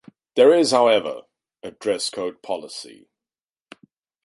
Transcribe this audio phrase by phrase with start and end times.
[0.35, 1.27] There is however,
[1.61, 3.07] a dress code policy.